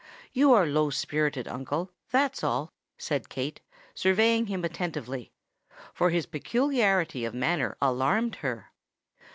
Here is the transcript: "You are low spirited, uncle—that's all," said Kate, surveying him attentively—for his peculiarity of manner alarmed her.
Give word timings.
"You 0.33 0.51
are 0.53 0.65
low 0.65 0.89
spirited, 0.89 1.47
uncle—that's 1.47 2.43
all," 2.43 2.73
said 2.97 3.29
Kate, 3.29 3.59
surveying 3.93 4.47
him 4.47 4.65
attentively—for 4.65 6.09
his 6.09 6.25
peculiarity 6.25 7.23
of 7.23 7.35
manner 7.35 7.77
alarmed 7.79 8.37
her. 8.37 8.71